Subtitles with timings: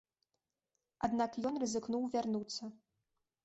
[1.09, 2.63] Аднак ён рызыкнуў вярнуцца.